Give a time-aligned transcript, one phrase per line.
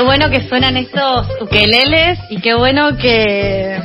[0.00, 3.80] Bueno que suenan estos ukeleles y qué bueno que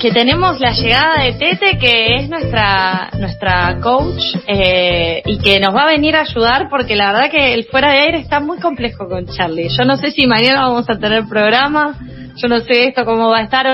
[0.00, 5.74] que tenemos la llegada de Tete, que es nuestra nuestra coach eh, y que nos
[5.74, 8.58] va a venir a ayudar porque la verdad que el fuera de aire está muy
[8.58, 9.68] complejo con Charlie.
[9.68, 11.98] Yo no sé si mañana vamos a tener programa,
[12.36, 13.66] yo no sé esto cómo va a estar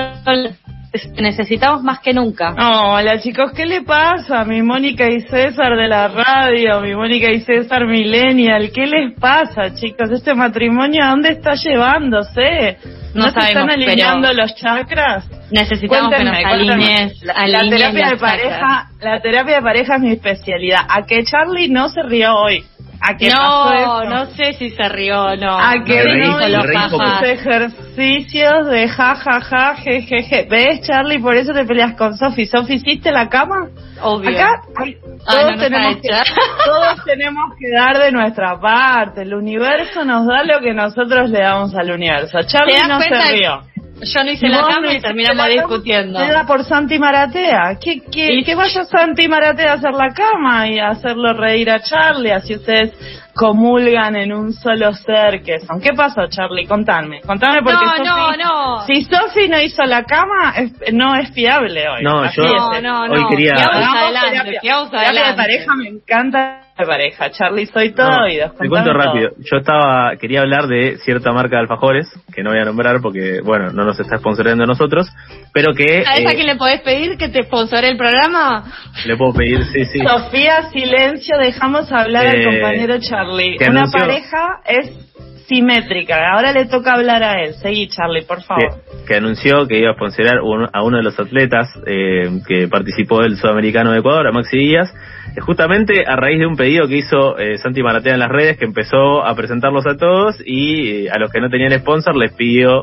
[1.19, 2.53] necesitamos más que nunca.
[2.57, 4.43] Hola chicos, ¿qué le pasa?
[4.45, 9.73] Mi Mónica y César de la radio, mi Mónica y César Millennial, ¿qué les pasa
[9.73, 10.11] chicos?
[10.11, 12.77] ¿Este matrimonio a dónde está llevándose?
[13.13, 15.29] ¿No, ¿No se están alineando los chakras?
[15.51, 20.11] Necesitamos que nos alinees, la, la, terapia de pareja, la terapia de pareja es mi
[20.11, 20.81] especialidad.
[20.89, 22.63] A que Charlie no se rió hoy.
[23.01, 25.57] ¿A qué no, no sé si se rió o no.
[25.57, 30.47] A que no, los ejercicios de ja, ja, ja, je, je, je.
[30.49, 31.19] ¿Ves, Charlie?
[31.19, 32.45] Por eso te peleas con Sofi.
[32.45, 33.67] ¿Sofi hiciste la cama?
[34.01, 34.29] Obvio.
[34.29, 34.83] Acá ah,
[35.25, 36.09] todos, tenemos que,
[36.65, 39.21] todos tenemos que dar de nuestra parte.
[39.21, 42.39] El universo nos da lo que nosotros le damos al universo.
[42.45, 43.61] Charlie no se rió.
[44.01, 46.19] Yo no hice la cama y terminamos discutiendo.
[46.19, 47.77] Era por Santi Maratea.
[47.81, 51.81] ¿Qué, qué, que vaya Santi Maratea a hacer la cama y a hacerlo reír a
[51.81, 52.93] Charlie, así ustedes
[53.37, 55.79] comulgan en un solo ser que son.
[55.79, 56.65] ¿Qué pasó, Charlie?
[56.65, 57.21] Contame.
[57.21, 58.85] Contame porque no, no, no.
[58.85, 60.53] si Sofi no hizo la cama,
[60.91, 62.03] no es fiable hoy.
[62.03, 62.43] No, yo
[62.81, 63.53] no, hoy quería...
[63.53, 64.59] adelante,
[65.27, 67.31] de pareja me encanta de pareja.
[67.31, 68.55] Charlie, soy todo oídos.
[68.55, 69.31] Te cuento rápido.
[69.39, 73.41] Yo estaba, quería hablar de cierta marca de alfajores, que no voy a nombrar porque,
[73.43, 75.07] bueno, no nos está sponsoreando a nosotros,
[75.53, 76.03] pero que...
[76.03, 78.63] ¿Sabes a eh, quién le podés pedir que te sponsore el programa?
[79.05, 79.99] Le puedo pedir, sí, sí.
[79.99, 83.26] Sofía, silencio, dejamos hablar al eh, compañero Charlie.
[83.69, 85.07] Una pareja es
[85.47, 86.33] simétrica.
[86.33, 87.53] Ahora le toca hablar a él.
[87.55, 88.81] Seguí, Charlie, por favor.
[89.07, 90.39] Que, anunció que iba a sponsorar
[90.73, 94.93] a uno de los atletas eh, que participó del Sudamericano de Ecuador, a Maxi Díaz,
[95.39, 98.65] justamente a raíz de un pedido que hizo eh, Santi Maratea en las redes, que
[98.65, 102.81] empezó a presentarlos a todos y eh, a los que no tenían sponsor les pidió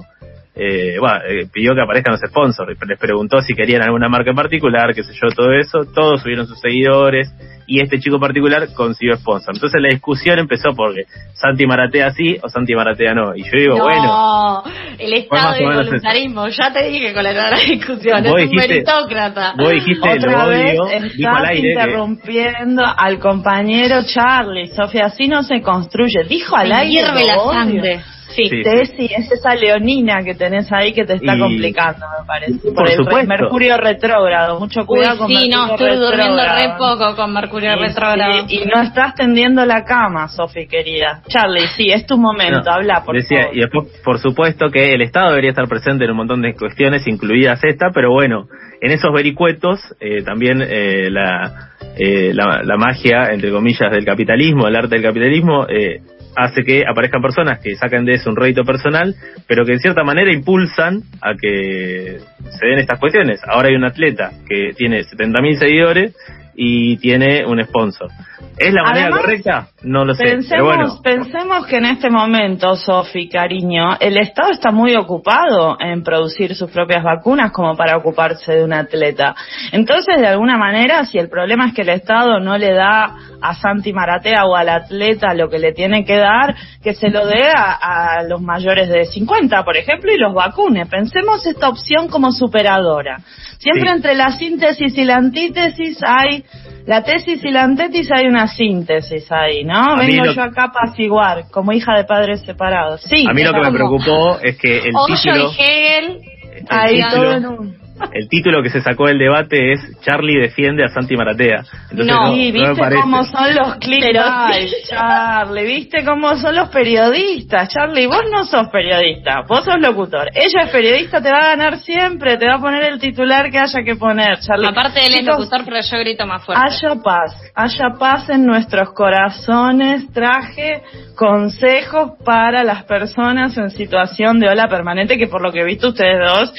[0.57, 4.37] eh, bueno, eh, pidió que aparezcan los sponsors, les preguntó si querían alguna marca en
[4.37, 7.35] particular, qué sé yo, todo eso, todos subieron sus seguidores
[7.67, 9.55] y este chico particular consiguió sponsor.
[9.55, 13.35] Entonces la discusión empezó porque Santi Maratea sí o Santi Maratea no.
[13.35, 14.63] Y yo digo, no, bueno.
[14.99, 19.55] el estado de voluntarismo, ya te dije con la, discusión, es un meritócrata.
[19.59, 20.79] Vos dijiste, Otra vez
[21.19, 26.23] estás interrumpiendo al compañero Charlie, Sofía, así no se construye.
[26.29, 26.85] Dijo al aire.
[26.95, 28.14] Hierve la sangre.
[28.35, 28.49] Sí,
[28.97, 32.73] sí, es esa leonina que tenés ahí que te está complicando, me parece.
[32.73, 32.89] Por,
[33.21, 38.47] el Mercurio retrógrado, mucho cuidado con sí, no, estoy durmiendo re poco con Mercurio retrógrado.
[38.49, 41.23] y no estás tendiendo la cama, Sofi, querida.
[41.29, 45.31] Charlie, sí, es tu momento, habla, por decía, Y después, por supuesto que el Estado
[45.31, 48.49] debería estar presente en un montón de cuestiones, incluidas esta, pero bueno,
[48.81, 54.67] en esos vericuetos eh, también eh, la, eh, la, la magia, entre comillas, del capitalismo,
[54.67, 56.01] el arte del capitalismo, eh,
[56.37, 59.15] hace que aparezcan personas que sacan de eso un rédito personal,
[59.47, 62.19] pero que en cierta manera impulsan a que
[62.59, 63.41] se den estas cuestiones.
[63.47, 66.17] Ahora hay un atleta que tiene 70.000 seguidores
[66.55, 68.11] y tiene un sponsor.
[68.57, 69.69] ¿Es la manera correcta?
[69.83, 70.25] No lo sé.
[70.25, 76.55] Pensemos, pensemos que en este momento, Sofi, cariño, el Estado está muy ocupado en producir
[76.55, 79.35] sus propias vacunas como para ocuparse de un atleta.
[79.73, 83.55] Entonces, de alguna manera, si el problema es que el Estado no le da a
[83.55, 87.49] Santi Maratea o al atleta lo que le tiene que dar, que se lo dé
[87.55, 90.87] a, los mayores de 50, por ejemplo, y los vacune.
[90.87, 93.19] Pensemos esta opción como superadora.
[93.59, 96.45] Siempre entre la síntesis y la antítesis hay
[96.87, 99.97] la tesis y la antítesis hay una síntesis ahí, ¿no?
[99.97, 103.03] Vengo yo acá a apaciguar, como hija de padres separados.
[103.03, 103.27] Sí.
[103.29, 105.51] A mí lo que me preocupó es que el título...
[105.59, 106.21] Hegel,
[106.69, 110.89] ahí todo en un el título que se sacó del debate es Charlie defiende a
[110.89, 111.65] Santi Maratea.
[111.91, 115.65] Entonces, no, ¿viste cómo son los clickbait, Charlie?
[115.65, 117.69] ¿Viste cómo son los periodistas?
[117.69, 120.29] Charlie, vos no sos periodista, vos sos locutor.
[120.35, 123.59] Ella es periodista, te va a ganar siempre, te va a poner el titular que
[123.59, 124.69] haya que poner, Charlie.
[124.69, 126.63] Aparte él es locutor, pero yo grito más fuerte.
[126.65, 130.13] Haya paz, haya paz en nuestros corazones.
[130.13, 130.83] Traje
[131.17, 135.89] consejos para las personas en situación de ola permanente, que por lo que he visto
[135.89, 136.53] ustedes dos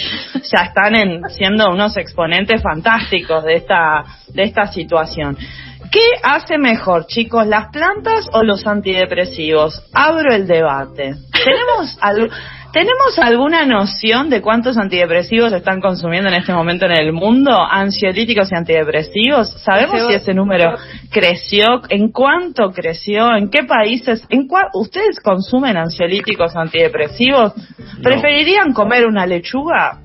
[0.51, 5.37] ya están en siendo unos exponentes fantásticos de esta, de esta situación.
[5.91, 9.83] ¿Qué hace mejor, chicos, las plantas o los antidepresivos?
[9.93, 11.15] Abro el debate.
[11.43, 12.29] ¿Tenemos, al-
[12.73, 17.51] ¿Tenemos alguna noción de cuántos antidepresivos se están consumiendo en este momento en el mundo?
[17.57, 19.49] Ansiolíticos y antidepresivos.
[19.63, 20.75] ¿Sabemos si ese número
[21.09, 21.81] creció?
[21.87, 23.33] ¿En cuánto creció?
[23.33, 24.25] ¿En qué países?
[24.29, 27.53] ¿En cua- ¿Ustedes consumen ansiolíticos antidepresivos?
[28.03, 29.99] ¿Preferirían comer una lechuga?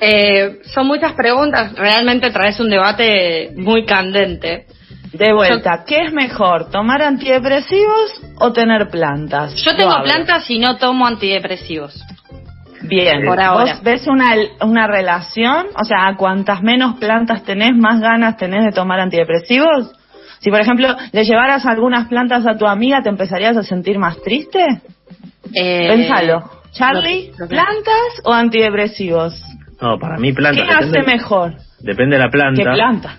[0.00, 1.72] Eh, son muchas preguntas.
[1.74, 4.66] Realmente traes un debate muy candente.
[5.12, 9.54] De vuelta, ¿qué es mejor, tomar antidepresivos o tener plantas?
[9.56, 11.98] Yo tengo plantas y no tomo antidepresivos.
[12.82, 13.74] Bien, Por ahora.
[13.74, 15.66] ¿vos ves una, una relación?
[15.74, 19.92] O sea, cuantas menos plantas tenés, más ganas tenés de tomar antidepresivos.
[20.40, 24.20] Si, por ejemplo, le llevaras algunas plantas a tu amiga, ¿te empezarías a sentir más
[24.22, 24.64] triste?
[25.54, 26.50] Eh, Pensalo.
[26.72, 29.42] Charlie, ¿plantas o antidepresivos?
[29.80, 30.62] No, para mí ¿Qué planta.
[30.64, 31.52] hace Depende, mejor?
[31.80, 32.62] depende de la planta.
[32.62, 33.16] ¿Qué planta?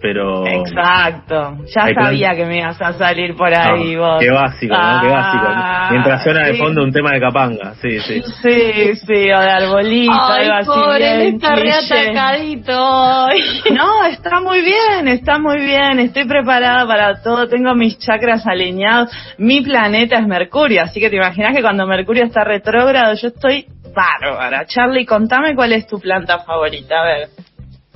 [0.00, 0.46] Pero.
[0.46, 1.56] Exacto.
[1.74, 4.20] Ya sabía que me ibas a salir por No, ahí vos.
[4.20, 5.00] Qué básico, ¿no?
[5.00, 5.44] Qué básico.
[5.48, 7.74] Ah, Mientras suena de fondo un tema de capanga.
[7.82, 8.22] Sí, sí.
[8.42, 13.26] Sí, sí, o de arbolito, Ay, algo así pobre, él bien está reatacadito.
[13.74, 15.98] No, está muy bien, está muy bien.
[15.98, 17.48] Estoy preparada para todo.
[17.48, 19.10] Tengo mis chakras alineados.
[19.38, 23.66] Mi planeta es Mercurio, así que te imaginas que cuando Mercurio está retrógrado, yo estoy
[23.98, 24.64] bárbara.
[24.66, 27.00] Charlie, contame cuál es tu planta favorita.
[27.00, 27.28] A ver.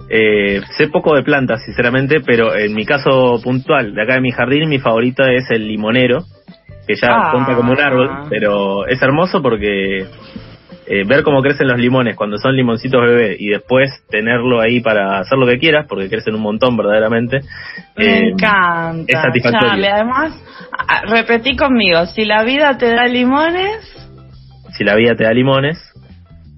[0.09, 4.31] Eh, sé poco de plantas, sinceramente, pero en mi caso puntual, de acá de mi
[4.33, 6.25] jardín, mi favorito es el limonero,
[6.87, 7.31] que ya Ah.
[7.33, 10.05] cuenta como un árbol, pero es hermoso porque
[10.87, 15.21] eh, ver cómo crecen los limones cuando son limoncitos bebé y después tenerlo ahí para
[15.21, 17.39] hacer lo que quieras, porque crecen un montón verdaderamente.
[17.97, 19.05] Me eh, encanta.
[19.07, 19.69] es satisfactorio.
[19.69, 20.35] Charlie, además,
[21.09, 23.89] repetí conmigo, si la vida te da limones,
[24.77, 25.79] Si la vida te da limones,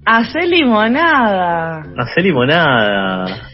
[0.05, 1.83] hace limonada.
[1.97, 3.49] hace limonada.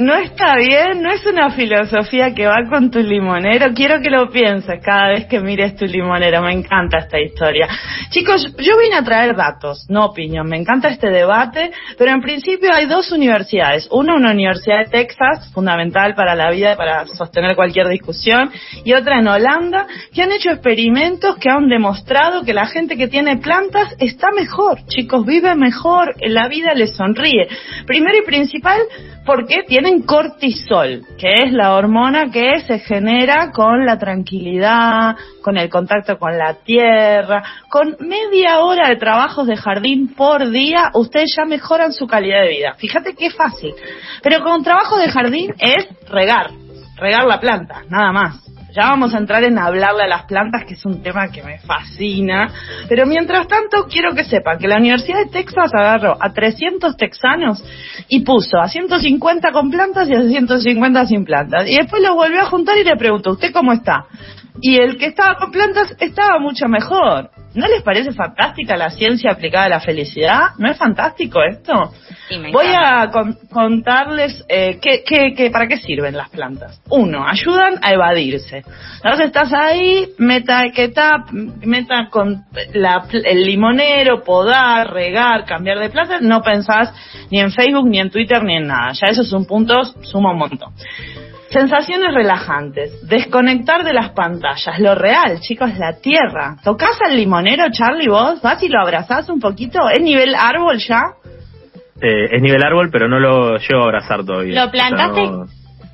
[0.00, 3.66] No está bien, no es una filosofía que va con tu limonero.
[3.74, 6.40] Quiero que lo pienses cada vez que mires tu limonero.
[6.40, 7.68] Me encanta esta historia.
[8.08, 10.48] Chicos, yo vine a traer datos, no opinión.
[10.48, 13.88] Me encanta este debate, pero en principio hay dos universidades.
[13.90, 18.50] Una, una universidad de Texas, fundamental para la vida para sostener cualquier discusión,
[18.82, 23.08] y otra en Holanda, que han hecho experimentos que han demostrado que la gente que
[23.08, 24.78] tiene plantas está mejor.
[24.86, 27.48] Chicos, vive mejor, la vida les sonríe.
[27.86, 28.80] Primero y principal,
[29.26, 35.68] porque tienen cortisol, que es la hormona que se genera con la tranquilidad, con el
[35.68, 41.44] contacto con la tierra, con media hora de trabajos de jardín por día, ustedes ya
[41.44, 42.74] mejoran su calidad de vida.
[42.78, 43.72] Fíjate qué fácil.
[44.22, 46.50] Pero con trabajo de jardín es regar,
[46.96, 48.50] regar la planta, nada más.
[48.72, 51.58] Ya vamos a entrar en hablarle a las plantas, que es un tema que me
[51.58, 52.52] fascina.
[52.88, 57.62] Pero mientras tanto, quiero que sepan que la Universidad de Texas agarró a 300 texanos
[58.08, 61.68] y puso a 150 con plantas y a 150 sin plantas.
[61.68, 64.06] Y después lo volvió a juntar y le preguntó, ¿usted cómo está?
[64.60, 67.30] Y el que estaba con plantas estaba mucho mejor.
[67.54, 70.50] ¿No les parece fantástica la ciencia aplicada a la felicidad?
[70.58, 71.92] ¿No es fantástico esto?
[72.28, 76.80] Sí, me Voy a con- contarles eh, qué, qué- qué- para qué sirven las plantas.
[76.90, 78.62] Uno, ayudan a evadirse.
[79.02, 85.90] Entonces estás ahí, meta que tap, meta con la el limonero, podar, regar, cambiar de
[85.90, 86.92] planta, no pensás
[87.32, 88.92] ni en Facebook, ni en Twitter, ni en nada.
[88.92, 90.72] Ya eso es un punto, suma un montón.
[91.50, 96.56] Sensaciones relajantes, desconectar de las pantallas, lo real, chicos, la tierra.
[96.62, 98.40] ¿Tocás al limonero, Charlie, vos?
[98.40, 99.88] ¿Vas y lo abrazás un poquito?
[99.90, 101.02] ¿Es nivel árbol ya?
[102.00, 104.64] Eh, es nivel árbol, pero no lo llevo a abrazar todavía.
[104.64, 105.20] ¿Lo plantaste?
[105.22, 105.46] O sea, no-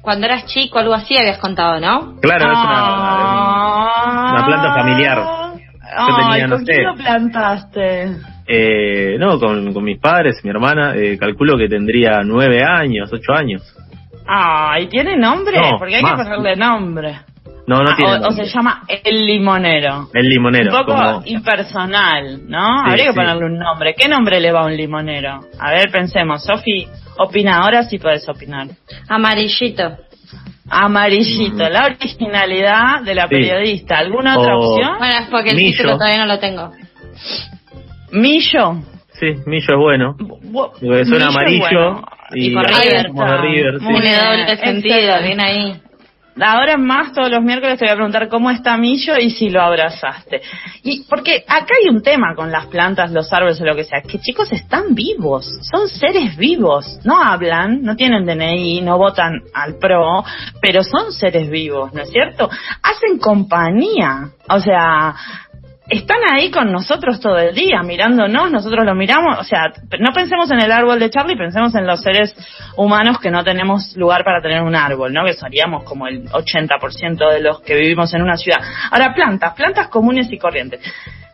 [0.02, 2.20] Cuando eras chico, algo así habías contado, ¿no?
[2.20, 4.32] Claro, es una, Ah.
[4.36, 5.18] una planta familiar.
[6.16, 6.82] Tenía, no ¿con quién sé.
[6.82, 8.16] lo plantaste?
[8.46, 13.32] Eh, no, con, con mis padres, mi hermana, eh, calculo que tendría nueve años, ocho
[13.32, 13.62] años.
[14.28, 15.58] Ay, ¿tiene nombre?
[15.60, 16.12] No, Porque hay más.
[16.12, 17.20] que ponerle nombre.
[17.68, 20.08] No, no Ah, tiene o, se llama El Limonero.
[20.14, 20.70] El limonero.
[20.70, 22.60] un poco como- impersonal, ¿no?
[22.84, 23.16] Sí, Habría que sí.
[23.16, 23.94] ponerle un nombre.
[23.98, 25.40] ¿Qué nombre le va a un limonero?
[25.58, 26.44] A ver, pensemos.
[26.44, 26.86] Sofi,
[27.18, 28.68] opina ahora sí puedes opinar.
[29.08, 29.96] Amarillito.
[30.70, 31.72] Amarillito, Mm.
[31.72, 33.28] la originalidad de la Sí.
[33.30, 33.98] periodista.
[33.98, 34.98] ¿Alguna otra O- opción?
[34.98, 35.70] Bueno, es porque el Millo.
[35.72, 36.72] título todavía no lo tengo.
[38.12, 38.80] Millo.
[39.18, 40.16] Sí, Millo es bueno.
[40.18, 42.02] Bu- Porque suena amarillo bueno.
[42.34, 43.06] y, Y con ahí River.
[43.08, 43.78] somos de River.
[43.80, 43.86] sí.
[43.86, 45.80] Tiene doble sentido, bien ahí.
[46.38, 49.48] Ahora en más, todos los miércoles te voy a preguntar cómo está Millo y si
[49.48, 50.42] lo abrazaste.
[50.82, 54.02] Y porque acá hay un tema con las plantas, los árboles o lo que sea,
[54.02, 59.76] que chicos están vivos, son seres vivos, no hablan, no tienen DNI, no votan al
[59.78, 60.24] PRO,
[60.60, 62.50] pero son seres vivos, ¿no es cierto?
[62.82, 65.14] Hacen compañía, o sea,
[65.88, 70.50] están ahí con nosotros todo el día, mirándonos, nosotros lo miramos, o sea, no pensemos
[70.50, 72.34] en el árbol de Charlie, pensemos en los seres
[72.76, 75.24] humanos que no tenemos lugar para tener un árbol, ¿no?
[75.24, 78.58] Que seríamos como el 80% de los que vivimos en una ciudad.
[78.90, 80.80] Ahora, plantas, plantas comunes y corrientes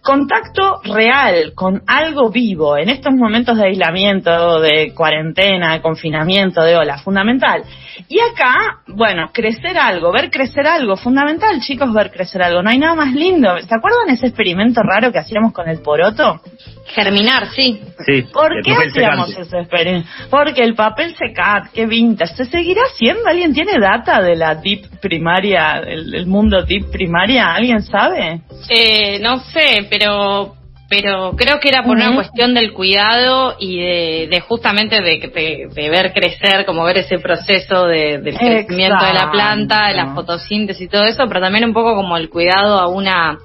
[0.02, 6.76] contacto real con algo vivo en estos momentos de aislamiento, de cuarentena, de confinamiento, de
[6.76, 7.62] ola, fundamental.
[8.08, 12.62] Y acá, bueno, crecer algo, ver crecer algo, fundamental, chicos, ver crecer algo.
[12.62, 13.56] No hay nada más lindo.
[13.58, 16.40] ¿Se acuerdan ese experimento raro que hacíamos con el poroto?
[16.86, 17.80] Germinar, sí.
[18.06, 18.22] Sí.
[18.32, 20.08] ¿Por qué hacíamos ese experimento?
[20.30, 23.26] Porque el papel secat, qué vintage, ¿se seguirá haciendo?
[23.26, 27.54] ¿Alguien tiene data de la deep primaria, el, el mundo deep primaria?
[27.54, 28.40] ¿Alguien sabe?
[28.68, 30.56] Eh, no sé, pero
[30.88, 35.68] pero creo que era por una cuestión del cuidado y de, de justamente de, de-
[35.74, 40.14] de ver crecer, como ver ese proceso de, del crecimiento de la planta, de la
[40.14, 43.38] fotosíntesis y todo eso, pero también un poco como el cuidado a una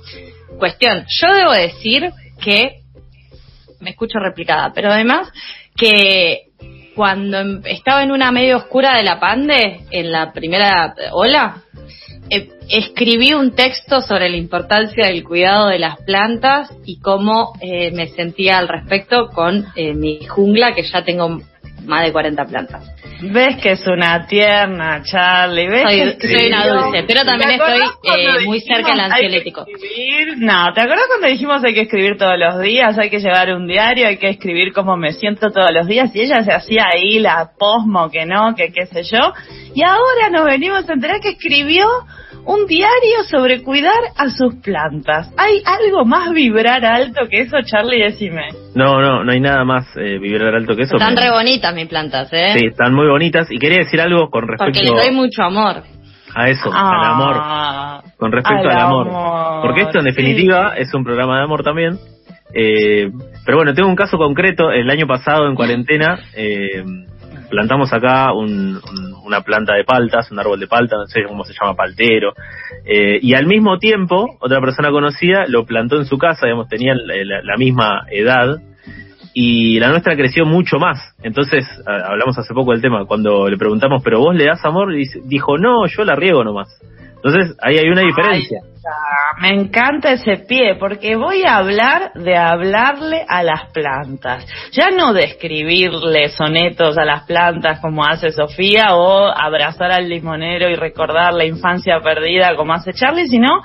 [0.60, 1.06] cuestión.
[1.08, 2.12] Yo debo decir
[2.44, 2.82] que
[3.80, 5.32] me escucho replicada, pero además
[5.76, 6.48] que
[6.96, 11.64] cuando em- estaba en una medio oscura de la pande, en la primera ola,
[12.30, 17.92] eh, escribí un texto sobre la importancia del cuidado de las plantas y cómo eh,
[17.92, 21.40] me sentía al respecto con eh, mi jungla, que ya tengo
[21.88, 22.84] más de 40 plantas.
[23.22, 25.68] ¿Ves que es una tierna, Charlie?
[25.68, 29.00] ¿Ves Soy- que soy una dulce, pero también ¿Te acordás estoy, eh, muy cerca del
[29.00, 29.66] ansiolítico?
[30.38, 33.68] No, ¿te acuerdas cuando dijimos hay que escribir todos los días, hay que llevar un
[33.68, 36.16] diario, hay que escribir cómo me siento todos los días?
[36.16, 39.34] Y ella se hacía ahí la posmo, que no, que qué sé yo.
[39.74, 41.88] Y ahora nos venimos a enterar que escribió
[42.48, 45.32] un diario sobre cuidar a sus plantas.
[45.38, 48.02] ¿Hay algo más vibrar alto que eso, Charlie?
[48.02, 48.48] Decime.
[48.74, 50.96] No, no, no hay nada más eh, vibrar alto que eso.
[50.96, 52.56] Están re bonitas mis plantas, ¿eh?
[52.58, 53.48] Sí, están muy bonitas.
[53.52, 55.84] Y quería decir algo con Porque respecto les doy mucho amor.
[56.34, 57.36] a eso, al amor.
[57.38, 59.08] Ah, Con respecto al al amor.
[59.10, 60.10] amor, Porque esto en sí.
[60.12, 61.98] definitiva es un programa de amor también.
[62.54, 63.10] Eh,
[63.46, 64.72] pero bueno, tengo un caso concreto.
[64.72, 66.82] El año pasado en cuarentena eh,
[67.50, 71.44] plantamos acá un- un- una planta de paltas, un árbol de palta, no sé cómo
[71.44, 72.34] se llama, paltero.
[72.86, 76.98] Eh, y al mismo tiempo, otra persona conocida lo plantó en su casa, digamos, tenían
[77.06, 78.58] la, misma edad.
[79.34, 81.14] Y la nuestra creció mucho más.
[81.22, 84.94] Entonces, a- hablamos hace poco del tema, cuando le preguntamos, ¿pero vos le das amor?
[84.94, 86.70] Y dice- dijo, no, yo la riego nomás.
[87.18, 88.62] Entonces, ahí hay una diferencia.
[89.42, 94.46] Me encanta ese pie porque voy a hablar de hablarle a las plantas.
[94.72, 100.70] Ya no de escribirle sonetos a las plantas como hace Sofía o abrazar al limonero
[100.70, 103.62] y recordar la infancia perdida como hace Charlie, sino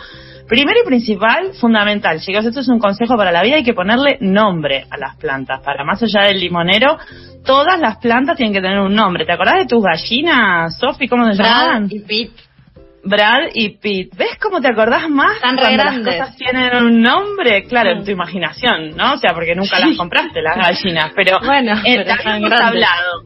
[0.46, 4.18] primero y principal, fundamental, chicos, esto es un consejo para la vida, hay que ponerle
[4.20, 5.60] nombre a las plantas.
[5.62, 6.98] Para más allá del limonero,
[7.44, 9.24] todas las plantas tienen que tener un nombre.
[9.24, 11.08] ¿Te acordás de tus gallinas, Sofi?
[11.08, 11.88] ¿Cómo se llamaban?
[11.88, 12.51] Brad y Pete.
[13.04, 14.10] Brad y Pete.
[14.16, 16.04] ¿Ves cómo te acordás más re cuando grandes.
[16.06, 17.64] las cosas tienen un nombre?
[17.64, 17.98] Claro, Mm.
[17.98, 19.14] en tu imaginación, ¿no?
[19.14, 23.22] O sea, porque nunca las compraste, las gallinas, pero, Bueno, eh, pero hablado.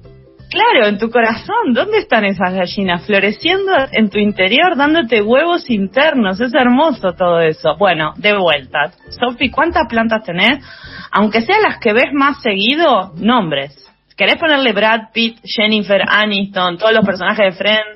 [0.48, 3.04] Claro, en tu corazón, ¿dónde están esas gallinas?
[3.04, 6.40] Floreciendo en tu interior, dándote huevos internos.
[6.40, 7.76] Es hermoso todo eso.
[7.78, 8.92] Bueno, de vuelta.
[9.10, 10.64] Sofi, ¿cuántas plantas tenés?
[11.10, 13.82] Aunque sean las que ves más seguido, nombres.
[14.16, 17.95] ¿Querés ponerle Brad Pitt, Jennifer Aniston, todos los personajes de Friends?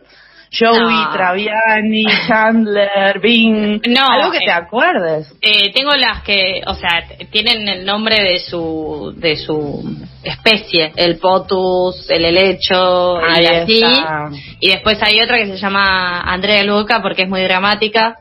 [0.52, 1.12] Joey, No.
[1.12, 3.80] Traviani, Chandler, Bing.
[3.88, 5.33] No, Algo que eh, te acuerdes.
[5.40, 9.83] Eh, tengo las que, o sea, tienen el nombre de su de su
[10.25, 13.83] especie, el potus, el helecho, Ahí y así.
[13.83, 14.28] está.
[14.61, 18.16] Y después hay otra que se llama Andrea Luca porque es muy dramática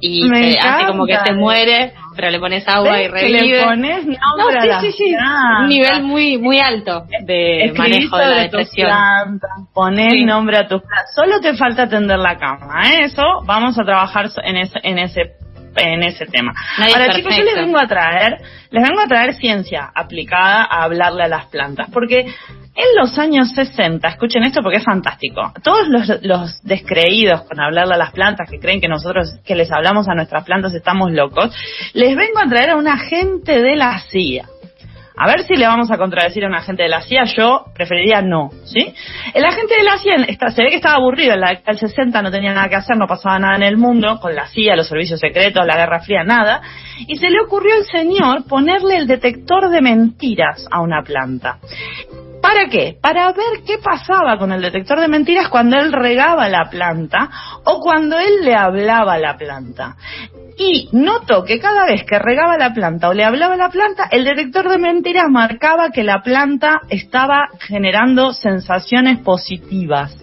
[0.00, 3.38] y se hace como que se muere, pero le pones agua y ¿Ves que le
[3.40, 3.64] revive.
[3.64, 4.14] pones No,
[4.80, 5.16] sí, sí, sí.
[5.60, 8.86] Un nivel muy muy alto de Escribí manejo de la depresión.
[8.88, 10.24] plantas, poner Sí.
[10.24, 11.14] nombre a tus plantas.
[11.14, 13.04] Solo te falta tender la cama, ¿eh?
[13.04, 15.20] Eso vamos a trabajar en ese, en ese,
[15.76, 16.52] en ese tema.
[16.78, 18.36] Nadie Ahora, chicos, yo les vengo a traer,
[18.70, 22.26] les vengo a traer ciencia aplicada a hablarle a las plantas, porque
[22.76, 25.52] en los años 60, escuchen esto porque es fantástico.
[25.62, 25.88] Todos
[26.22, 30.14] los, descreídos con hablarle a las plantas, que creen que nosotros que les hablamos a
[30.14, 31.54] nuestras plantas estamos locos,
[31.92, 34.46] les vengo a traer a un agente de la CIA.
[35.16, 38.20] A ver si le vamos a contradecir a un agente de la CIA, yo preferiría
[38.20, 38.92] no, ¿sí?
[39.32, 41.78] El agente de la CIA está, se ve que estaba aburrido, en la década del
[41.78, 44.74] 60 no tenía nada que hacer, no pasaba nada en el mundo, con la CIA,
[44.74, 46.62] los servicios secretos, la Guerra Fría, nada,
[47.06, 51.58] y se le ocurrió al señor ponerle el detector de mentiras a una planta.
[52.44, 52.98] ¿Para qué?
[53.00, 57.30] Para ver qué pasaba con el detector de mentiras cuando él regaba la planta
[57.64, 59.96] o cuando él le hablaba a la planta.
[60.58, 64.08] Y notó que cada vez que regaba la planta o le hablaba a la planta,
[64.10, 70.14] el detector de mentiras marcaba que la planta estaba generando sensaciones positivas.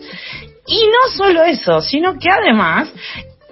[0.68, 2.94] Y no solo eso, sino que además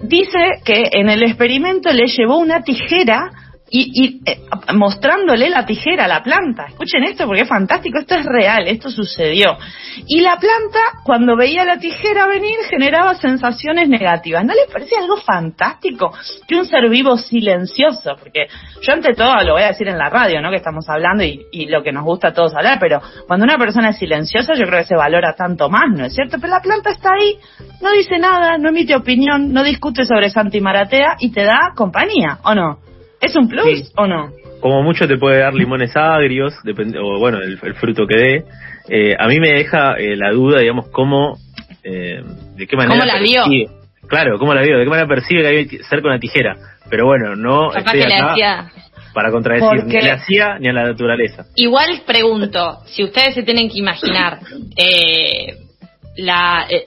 [0.00, 3.32] dice que en el experimento le llevó una tijera
[3.70, 4.40] y, y eh,
[4.74, 6.66] mostrándole la tijera a la planta.
[6.66, 9.56] Escuchen esto porque es fantástico, esto es real, esto sucedió.
[10.06, 14.44] Y la planta, cuando veía la tijera venir, generaba sensaciones negativas.
[14.44, 16.12] ¿No les parece algo fantástico
[16.48, 18.16] que un ser vivo silencioso?
[18.18, 18.48] Porque
[18.82, 20.50] yo ante todo lo voy a decir en la radio, ¿no?
[20.50, 23.56] Que estamos hablando y, y lo que nos gusta a todos hablar, pero cuando una
[23.56, 26.38] persona es silenciosa yo creo que se valora tanto más, ¿no es cierto?
[26.40, 27.36] Pero la planta está ahí,
[27.80, 32.38] no dice nada, no emite opinión, no discute sobre Santi Maratea y te da compañía,
[32.42, 32.89] ¿o no?
[33.20, 33.92] ¿Es un plus Sí.
[33.96, 34.30] o no?
[34.60, 38.44] Como mucho te puede dar limones agrios, depende, o bueno, el, el fruto que dé.
[38.88, 41.38] Eh, a mí me deja eh, la duda, digamos, cómo,
[41.84, 42.22] eh,
[42.56, 42.98] de qué manera.
[42.98, 43.44] ¿Cómo la vio?
[44.06, 46.56] Claro, cómo la vio, de qué manera percibe que hay que hacer con la tijera.
[46.90, 48.70] Pero bueno, no estoy acá hacía.
[49.14, 51.44] para contradecir ni la hacía ni a la naturaleza.
[51.54, 54.40] Igual pregunto, si ustedes se tienen que imaginar
[54.76, 55.56] eh,
[56.16, 56.84] la, eh,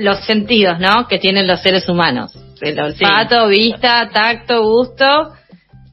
[0.00, 1.06] los sentidos, ¿no?
[1.06, 2.36] Que tienen los seres humanos.
[2.60, 5.32] El olfato, vista, tacto, gusto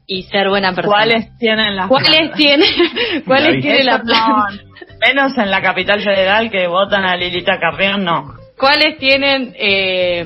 [0.06, 0.96] y ser buena persona.
[0.96, 2.36] ¿Cuáles tienen las ¿Cuáles plantas?
[2.38, 2.66] tiene,
[3.26, 4.26] cuáles La tiene la Eso planta?
[4.50, 8.34] no, menos en la capital federal que votan a Lilita Carrión, no.
[8.58, 10.24] ¿Cuáles tienen eh,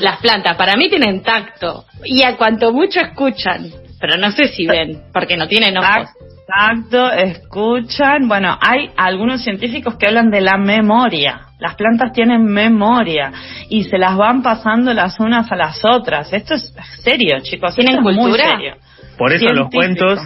[0.00, 0.56] las plantas?
[0.56, 5.36] Para mí tienen tacto y a cuanto mucho escuchan, pero no sé si ven, porque
[5.36, 6.08] no tienen ojos.
[6.48, 8.28] Exacto, escuchan.
[8.28, 11.42] Bueno, hay algunos científicos que hablan de la memoria.
[11.60, 13.32] Las plantas tienen memoria
[13.70, 16.30] y se las van pasando las unas a las otras.
[16.32, 17.74] Esto es serio, chicos.
[17.76, 18.50] ¿Tienen esto es muy cultura?
[18.50, 18.74] serio.
[19.22, 20.18] Por eso en los cuentos,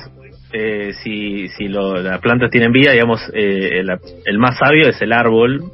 [0.52, 3.90] eh, si, si lo- las plantas tienen vida, digamos, eh, el,
[4.24, 5.64] el más sabio es el árbol,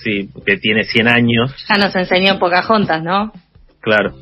[0.00, 3.32] sí, que tiene 100 años, Ya nos enseñó Pocahontas, ¿no?
[3.80, 4.12] claro.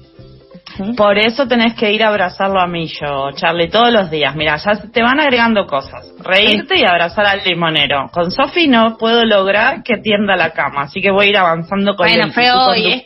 [0.97, 4.37] Por eso tenés que ir a abrazarlo a Millo, Charlie, todos los días.
[4.37, 6.07] Mira, ya te van agregando cosas.
[6.23, 8.09] Reírte y abrazar al limonero.
[8.13, 11.97] Con Sofi no puedo lograr que tienda la cama, así que voy a ir avanzando
[11.97, 12.95] con Bueno, el- hoy, conducta.
[12.95, 13.03] es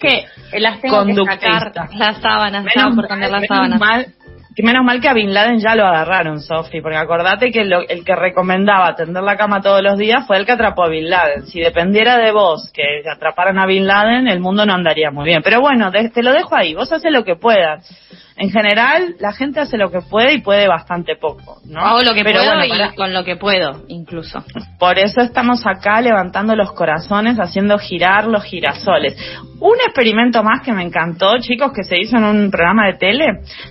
[0.51, 3.81] que las tengo que sacar las sábanas, estaba Menos por cambiar mal, las menos sábanas.
[3.81, 4.07] mal,
[4.55, 7.87] que menos mal que a Bin Laden ya lo agarraron, Sofi, porque acordate que lo-
[7.89, 11.09] el que recomendaba tender la cama todos los días fue el que atrapó a Bin
[11.09, 11.47] Laden.
[11.47, 15.43] Si dependiera de vos que atraparan a Bin Laden, el mundo no andaría muy bien.
[15.43, 17.87] Pero bueno, de- te lo dejo ahí, vos haces lo que puedas.
[18.37, 21.81] En general, la gente hace lo que puede y puede bastante poco, ¿no?
[21.81, 24.45] Hago lo que Pero puedo bueno, y con lo que puedo, incluso.
[24.79, 29.17] Por eso estamos acá levantando los corazones, haciendo girar los girasoles.
[29.61, 33.27] Un experimento más que me encantó, chicos, que se hizo en un programa de tele.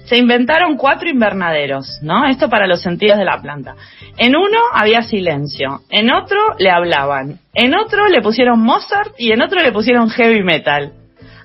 [0.06, 2.26] Se inventaron cuatro invernaderos, ¿no?
[2.28, 3.76] Esto para los sentidos de la planta.
[4.17, 9.41] En uno había silencio, en otro le hablaban, en otro le pusieron Mozart y en
[9.41, 10.93] otro le pusieron heavy metal.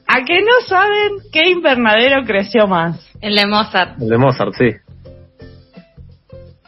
[0.07, 3.06] ¿A que no saben qué invernadero creció más?
[3.21, 4.01] El de Mozart.
[4.01, 4.71] El de Mozart, sí.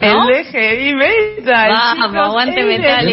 [0.00, 0.28] ¿No?
[0.28, 1.70] El de heavy metal.
[1.72, 3.06] Vamos, chicos, aguante metal.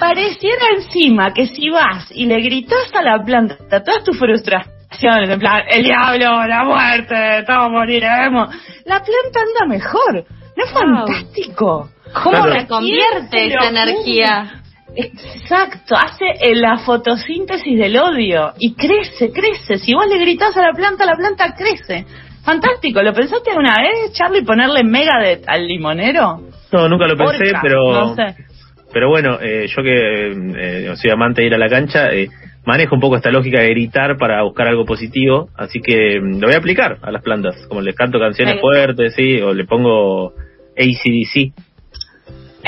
[0.00, 5.38] Pareciera encima que si vas y le gritas a la planta todas tus frustraciones, en
[5.38, 8.48] plan, el diablo, la muerte, todos moriremos,
[8.84, 10.24] la planta anda mejor.
[10.56, 10.82] ¿No es Wow.
[11.06, 11.88] fantástico?
[12.24, 12.60] ¿Cómo Claro.
[12.60, 14.62] se convierte ¿Quién se esa energía?
[14.96, 19.78] Exacto, hace eh, la fotosíntesis del odio y crece, crece.
[19.78, 22.06] Si vos le gritás a la planta, la planta crece.
[22.46, 26.40] Fantástico, ¿lo pensaste alguna vez, Charlie, ponerle Megadeth al limonero?
[26.72, 28.36] No, nunca lo pensé, pero No sé.
[28.92, 32.28] pero bueno, eh, yo que eh, soy amante de ir a la cancha, eh,
[32.64, 36.46] manejo un poco esta lógica de gritar para buscar algo positivo, así que mm, lo
[36.46, 40.32] voy a aplicar a las plantas, como les canto canciones fuertes, sí, o le pongo
[40.78, 41.52] ACDC.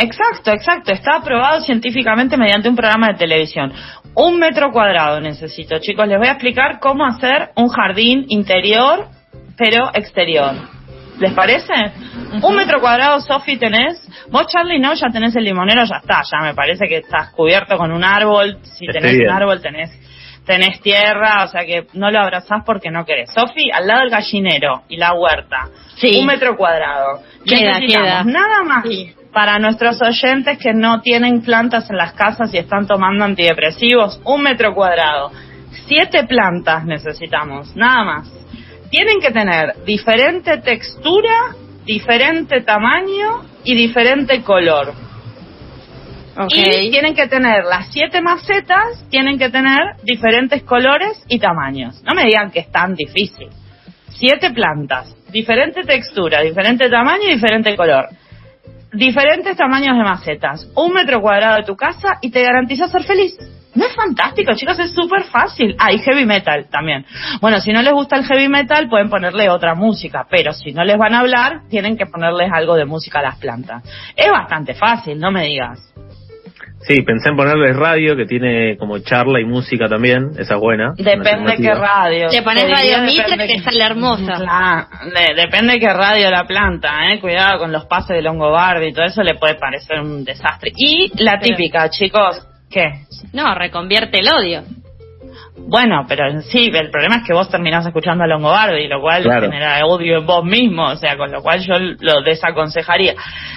[0.00, 0.92] Exacto, exacto.
[0.92, 3.72] Está aprobado científicamente mediante un programa de televisión.
[4.14, 6.06] Un metro cuadrado necesito, chicos.
[6.08, 9.08] Les voy a explicar cómo hacer un jardín interior,
[9.56, 10.52] pero exterior.
[11.18, 11.72] ¿Les parece?
[12.42, 14.00] Un metro cuadrado, Sofi, tenés.
[14.30, 16.22] Vos, Charlie, no, ya tenés el limonero, ya está.
[16.30, 18.58] Ya me parece que estás cubierto con un árbol.
[18.62, 19.28] Si Estoy tenés bien.
[19.30, 19.90] un árbol, tenés
[20.48, 23.30] tenés tierra, o sea que no lo abrazás porque no querés.
[23.34, 25.68] Sofi, al lado del gallinero y la huerta.
[25.96, 26.18] Sí.
[26.20, 27.20] Un metro cuadrado.
[27.44, 28.24] Queda, Necesitamos queda.
[28.24, 29.12] Nada más Sí.
[29.32, 34.42] Para nuestros oyentes que no tienen plantas en las casas y están tomando antidepresivos, un
[34.42, 35.30] metro cuadrado.
[35.86, 38.32] Siete plantas necesitamos, nada más.
[38.90, 44.94] Tienen que tener diferente textura, diferente tamaño y diferente color.
[46.38, 46.52] Ok.
[46.54, 52.02] Y tienen que tener las siete macetas, tienen que tener diferentes colores y tamaños.
[52.04, 53.48] No me digan que es tan difícil.
[54.08, 58.08] Siete plantas, diferente textura, diferente tamaño y diferente color.
[58.92, 60.66] Diferentes tamaños de macetas.
[60.74, 63.36] Un metro cuadrado de tu casa y te garantiza ser feliz.
[63.74, 65.76] No es fantástico, chicos, es súper fácil.
[65.78, 67.04] Ah, heavy metal también.
[67.40, 70.84] Bueno, si no les gusta el heavy metal, pueden ponerle otra música, pero si no
[70.84, 73.84] les van a hablar, tienen que ponerles algo de música a las plantas.
[74.16, 75.94] Es bastante fácil, no me digas.
[76.80, 80.92] Sí, pensé en ponerles radio, que tiene como charla y música también, esa es buena.
[80.96, 82.28] Depende qué radio.
[82.30, 84.34] Le pones radio depende que sale hermosa.
[84.36, 87.20] Claro, de- depende qué radio la planta, eh.
[87.20, 90.72] Cuidado con los pases de Longobardi y todo eso le puede parecer un desastre.
[90.76, 92.92] Y la Pero- típica, chicos, ¿qué?
[93.32, 94.62] No, reconvierte el odio.
[95.58, 99.50] Bueno, pero sí, el problema es que vos terminás escuchando a Longobardi, lo cual Claro.
[99.50, 103.14] genera odio en vos mismo, o sea, con lo cual yo lo desaconsejaría.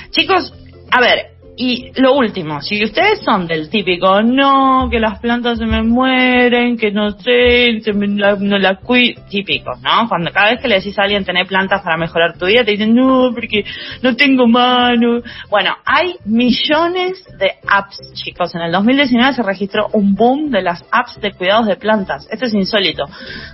[0.10, 0.54] Chicos,
[0.92, 1.28] a ver,
[1.64, 6.76] y lo último, si ustedes son del típico, no, que las plantas se me mueren,
[6.76, 10.10] que no sé, se me la- no la cuido, típicos, ¿no?
[10.10, 12.72] Cuando cada vez que le decís a alguien tener plantas para mejorar tu vida, te
[12.72, 13.64] dicen, no, porque
[14.02, 15.20] no tengo mano.
[15.52, 18.56] Bueno, hay millones de apps, chicos.
[18.56, 22.28] En el 2019 se registró un boom de las apps de cuidados de plantas.
[22.32, 23.06] Esto es insólito.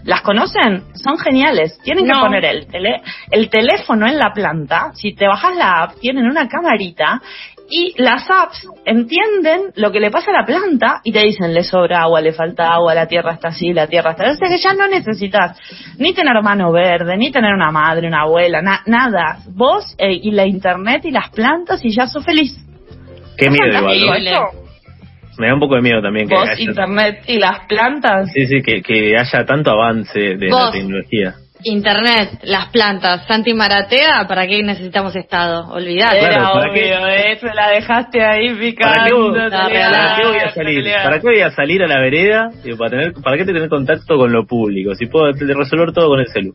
[0.06, 0.84] ¿Las conocen?
[0.94, 1.78] Son geniales.
[1.84, 4.92] Tienen que poner el, tele- el teléfono en la planta.
[4.94, 7.22] Si te bajas la app, tienen una camarita
[7.70, 11.64] y las apps entienden lo que le pasa a la planta y te dicen, le
[11.64, 14.32] sobra agua, le falta agua, la tierra está así, la tierra está...
[14.32, 15.60] O sea que ya no necesitas
[15.98, 19.40] ni tener mano verde, ni tener una madre, una abuela, na- nada.
[19.50, 22.56] Vos eh, y la internet y las plantas y ya sos feliz.
[23.38, 24.24] Qué ¿Es miedo igual.
[25.38, 28.32] Me da un poco de miedo también que Vos, haya, internet y las plantas.
[28.34, 31.36] sí, sí, que, que haya tanto avance de la tecnología.
[31.72, 35.68] Internet, las plantas, Santi Maratea, ¿para qué necesitamos Estado?
[35.72, 36.20] Olvidate.
[36.20, 36.96] Claro, Era ¿para qué?
[36.96, 38.94] obvio, eh, se la dejaste ahí picando.
[38.96, 40.84] ¿Para qué, voy- te para leas, ¿Para qué a salir?
[40.84, 41.04] leas.
[41.04, 42.50] ¿Para qué voy a salir a la vereda?
[42.78, 44.96] para, tener, ¿Para qué tener contacto con lo público?
[44.96, 46.54] Si puedo resolver todo con el celu.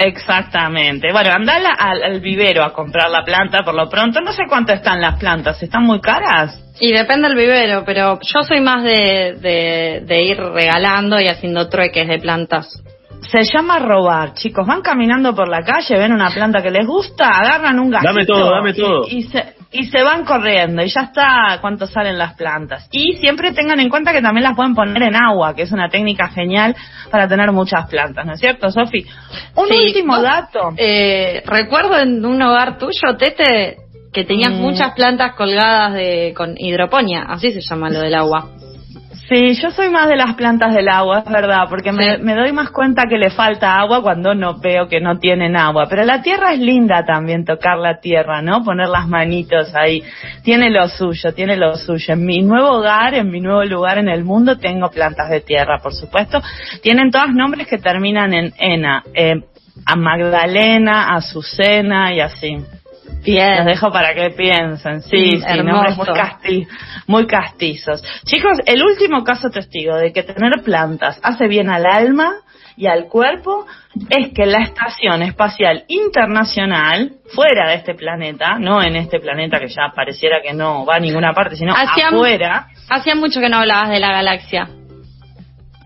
[0.00, 1.12] Exactamente.
[1.12, 4.20] Bueno, andala al, al vivero a comprar la planta por lo pronto.
[4.20, 5.60] No sé cuánto están las plantas.
[5.62, 6.62] ¿Están muy caras?
[6.80, 11.68] Y depende del vivero, pero yo soy más de, de, de ir regalando y haciendo
[11.68, 12.82] trueques de plantas.
[13.20, 14.66] Se llama robar, chicos.
[14.66, 18.12] Van caminando por la calle, ven una planta que les gusta, agarran un gatito.
[18.12, 19.06] Dame todo, dame todo.
[19.08, 20.82] Y, y se, y se van corriendo.
[20.82, 22.88] Y ya está cuánto salen las plantas.
[22.90, 25.90] Y siempre tengan en cuenta que también las pueden poner en agua, que es una
[25.90, 26.74] técnica genial
[27.10, 29.04] para tener muchas plantas, ¿no es cierto, Sofi?
[29.56, 30.72] Un Sí, último vos- dato.
[30.76, 33.76] Eh, recuerdo en un hogar tuyo, Tete,
[34.12, 34.60] que tenías Mm.
[34.62, 38.52] muchas plantas colgadas de con hidroponía, así se llama lo del agua.
[39.28, 42.22] Sí, yo soy más de las plantas del agua, es verdad, porque me, Sí.
[42.22, 45.86] me doy más cuenta que le falta agua cuando no veo que no tienen agua.
[45.88, 48.64] Pero la tierra es linda también, tocar la tierra, ¿no?
[48.64, 50.02] Poner las manitos ahí.
[50.42, 52.14] Tiene lo suyo, tiene lo suyo.
[52.14, 55.78] En mi nuevo hogar, en mi nuevo lugar en el mundo, tengo plantas de tierra,
[55.82, 56.40] por supuesto.
[56.82, 59.02] Tienen todos nombres que terminan en ena.
[59.12, 59.42] Eh,
[59.84, 62.56] a Magdalena, Azucena y así.
[63.18, 63.64] Los Bien.
[63.66, 65.02] dejo para que piensen.
[65.02, 66.66] Sí, Mm, sí, nombres muy,
[67.06, 68.02] muy castizos.
[68.24, 72.32] Chicos, el último caso testigo de que tener plantas hace bien al alma
[72.76, 73.66] y al cuerpo
[74.08, 79.68] es que la Estación Espacial Internacional, fuera de este planeta, no en este planeta que
[79.68, 83.58] ya pareciera que no va a ninguna parte, sino Hacía- afuera, Hacía mucho que no
[83.58, 84.68] hablabas de la galaxia.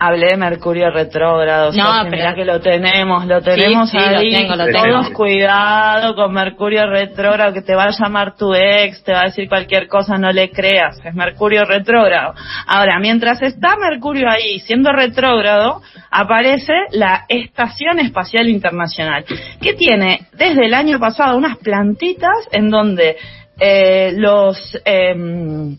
[0.06, 1.72] Hablé de Mercurio retrógrado.
[1.72, 4.32] No, Sofi, pero- mirá que lo tenemos, lo tenemos sí, lo ahí.
[4.32, 5.12] tengo, lo Todos tengo.
[5.16, 9.48] cuidado con Mercurio retrógrado, que te va a llamar tu ex, te va a decir
[9.48, 10.98] cualquier cosa, no le creas.
[11.04, 12.34] Es Mercurio retrógrado.
[12.66, 19.24] Ahora, mientras está Mercurio ahí siendo retrógrado, aparece la Estación Espacial Internacional,
[19.60, 23.16] que tiene desde el año pasado unas plantitas en donde
[23.60, 25.76] eh, los em,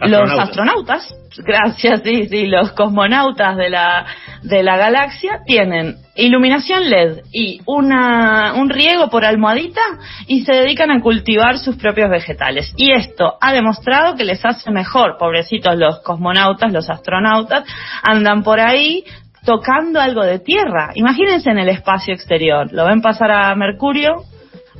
[0.00, 1.14] los Astronautas.
[1.38, 4.06] gracias, sí, sí, los cosmonautas de la,
[4.42, 9.80] de la galaxia tienen iluminación LED y una, un riego por almohadita
[10.26, 12.72] y se dedican a cultivar sus propios vegetales.
[12.76, 17.64] Y esto ha demostrado que les hace mejor, pobrecitos los cosmonautas, los astronautas,
[18.02, 19.04] andan por ahí
[19.44, 20.90] tocando algo de tierra.
[20.94, 24.24] Imagínense en el espacio exterior, lo ven pasar a Mercurio,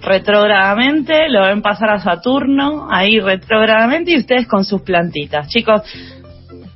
[0.03, 5.49] retrógradamente, lo ven pasar a Saturno, ahí retrógradamente, y ustedes con sus plantitas.
[5.49, 5.83] Chicos,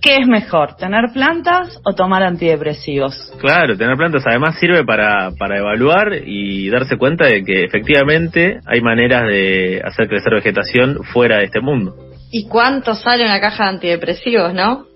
[0.01, 3.33] ¿qué es mejor, tener plantas o tomar antidepresivos?
[3.41, 8.81] Claro, tener plantas además sirve para, para evaluar y darse cuenta de que efectivamente hay
[8.81, 11.97] maneras de hacer crecer vegetación fuera de este mundo.
[12.31, 14.87] ¿Y cuánto sale una caja de antidepresivos, no?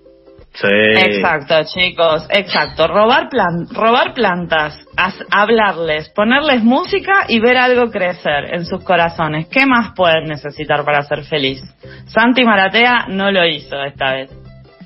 [0.53, 0.67] Sí.
[0.67, 2.87] Exacto, chicos, exacto.
[2.87, 9.47] Robar, plan, robar plantas, as- hablarles, ponerles música y ver algo crecer en sus corazones.
[9.47, 11.61] ¿Qué más pueden necesitar para ser feliz?
[12.07, 14.31] Santi Maratea no lo hizo esta vez.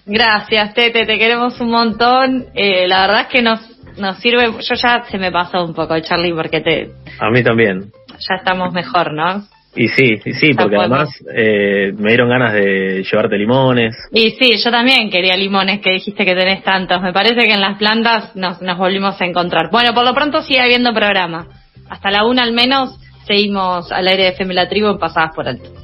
[0.06, 2.46] Gracias, Tete, te queremos un montón.
[2.54, 3.60] Eh, la verdad es que nos,
[3.98, 7.90] nos sirve, yo ya se me pasó un poco, Charlie, porque te, A mí también.
[8.20, 9.44] ya estamos mejor, ¿no?
[9.76, 13.96] Y sí, y sí, porque además eh, me dieron ganas de llevarte limones.
[14.12, 17.02] Y sí, yo también quería limones que dijiste que tenés tantos.
[17.02, 19.70] Me parece que en las plantas nos, nos volvimos a encontrar.
[19.72, 21.48] Bueno, por lo pronto sigue habiendo programa.
[21.90, 25.48] Hasta la una al menos seguimos al aire de FM La Tribu en Pasadas por
[25.48, 25.83] Alto.